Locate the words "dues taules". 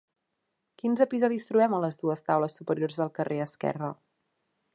2.07-2.57